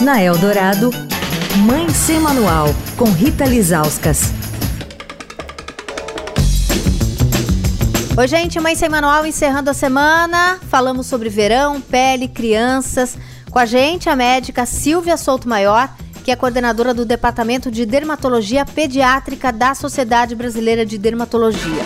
[0.00, 0.90] Na Eldorado,
[1.64, 4.32] Mãe Sem Manual, com Rita Lizauskas.
[8.16, 10.58] Oi, gente, Mãe Sem Manual encerrando a semana.
[10.68, 13.16] Falamos sobre verão, pele, crianças.
[13.50, 15.88] Com a gente, a médica Silvia Souto Maior,
[16.24, 21.84] que é coordenadora do Departamento de Dermatologia Pediátrica da Sociedade Brasileira de Dermatologia.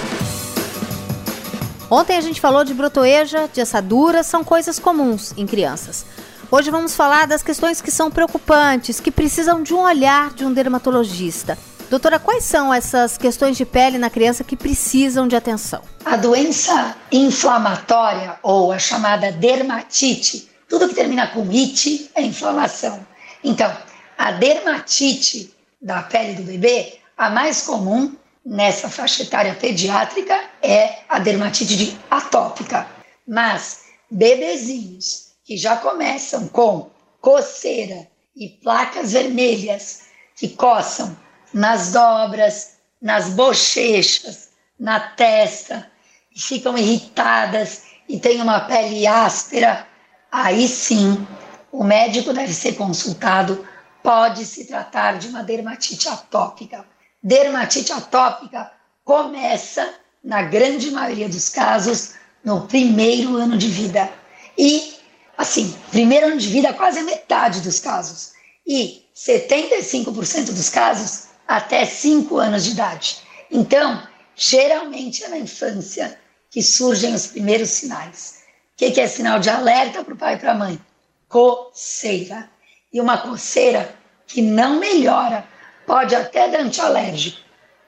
[1.90, 6.06] Ontem a gente falou de brotoeja, de assadura, são coisas comuns em crianças.
[6.50, 10.52] Hoje vamos falar das questões que são preocupantes, que precisam de um olhar de um
[10.52, 11.58] dermatologista.
[11.90, 15.82] Doutora, quais são essas questões de pele na criança que precisam de atenção?
[16.06, 23.06] A doença inflamatória ou a chamada dermatite, tudo que termina com it é inflamação.
[23.44, 23.70] Então,
[24.16, 31.18] a dermatite da pele do bebê, a mais comum nessa faixa etária pediátrica é a
[31.18, 32.86] dermatite atópica.
[33.26, 36.90] Mas bebezinhos que já começam com
[37.22, 38.06] coceira
[38.36, 40.02] e placas vermelhas
[40.36, 41.16] que coçam
[41.54, 45.90] nas dobras, nas bochechas, na testa,
[46.36, 49.88] e ficam irritadas e têm uma pele áspera,
[50.30, 51.26] aí sim
[51.72, 53.66] o médico deve ser consultado.
[54.02, 56.84] Pode se tratar de uma dermatite atópica.
[57.22, 58.70] Dermatite atópica
[59.02, 64.12] começa, na grande maioria dos casos, no primeiro ano de vida.
[64.56, 64.97] E
[65.38, 68.32] Assim, primeiro ano de vida, quase metade dos casos.
[68.66, 73.18] E 75% dos casos até 5 anos de idade.
[73.48, 74.02] Então,
[74.34, 76.18] geralmente é na infância
[76.50, 78.42] que surgem os primeiros sinais.
[78.74, 80.80] O que, que é sinal de alerta para o pai e para a mãe?
[81.28, 82.50] Coceira.
[82.92, 85.46] E uma coceira que não melhora,
[85.86, 87.40] pode até dar antialérgico,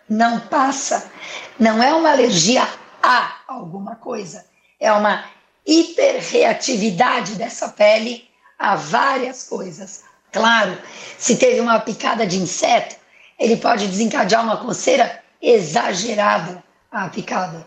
[0.09, 1.11] não passa.
[1.59, 2.67] Não é uma alergia
[3.03, 4.47] a alguma coisa,
[4.78, 5.25] é uma
[5.66, 10.03] hiperreatividade dessa pele a várias coisas.
[10.33, 10.78] Claro,
[11.19, 12.97] se teve uma picada de inseto,
[13.39, 17.66] ele pode desencadear uma coceira exagerada a picada.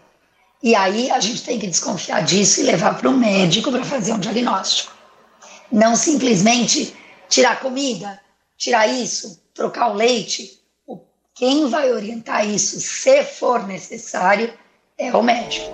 [0.62, 4.14] E aí a gente tem que desconfiar disso e levar para o médico para fazer
[4.14, 4.94] um diagnóstico.
[5.72, 6.96] Não simplesmente
[7.28, 8.20] tirar comida,
[8.58, 10.60] tirar isso, trocar o leite.
[11.36, 14.54] Quem vai orientar isso, se for necessário,
[14.98, 15.74] é o médico.